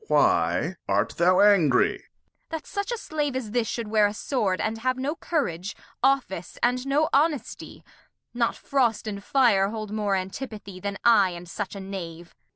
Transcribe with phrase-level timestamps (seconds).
[0.07, 1.97] Why art thou angry?
[1.99, 2.03] Kent.
[2.49, 5.75] That such a Slave as this shou'd wear a Sword And have no Courage?
[6.01, 7.83] Office, and no Honesty;
[8.33, 12.29] Not Frost and Fire hold more Antipathy Then I and such a Knave.
[12.33, 12.35] Glost.